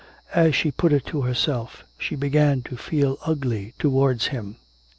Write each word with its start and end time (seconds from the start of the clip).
As 0.33 0.55
she 0.55 0.71
put 0.71 0.93
it 0.93 1.05
to 1.05 1.21
herself, 1.21 1.83
she 1.99 2.15
began 2.15 2.63
to 2.63 2.75
feel 2.75 3.19
ugly 3.27 3.75
towards 3.77 4.29
him. 4.29 4.55